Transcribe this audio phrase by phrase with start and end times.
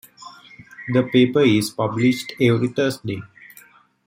[0.93, 3.21] The paper is published every Thursday.